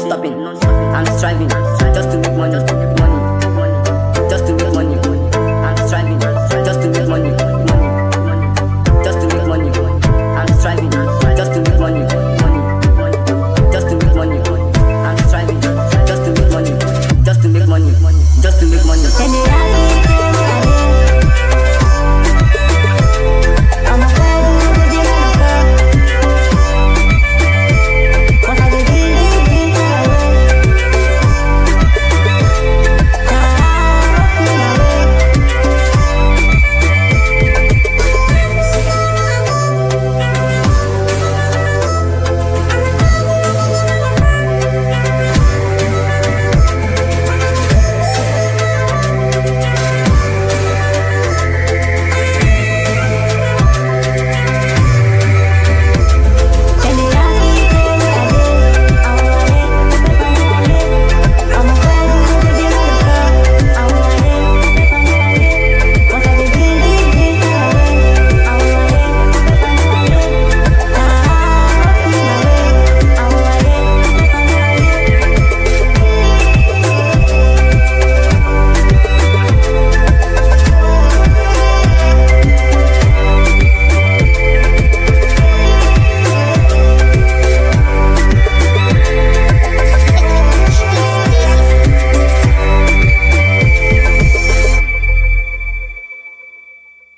I'm 0.00 0.08
non 0.44 0.56
stopping. 0.56 0.94
I'm 0.94 1.18
striving 1.18 1.48
just 1.92 2.10
to 2.12 2.18
make 2.18 2.36
money. 2.36 2.97